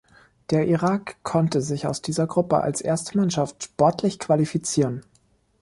[0.49, 5.05] Der Irak konnte sich aus dieser Gruppe als erste Mannschaft sportlich qualifizieren.